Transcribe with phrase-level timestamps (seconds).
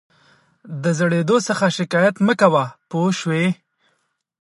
[0.83, 3.45] د زړېدو څخه شکایت مه کوه پوه شوې!.